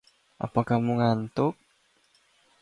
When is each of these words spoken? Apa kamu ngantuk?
Apa 0.45 0.61
kamu 0.69 0.91
ngantuk? 0.99 1.53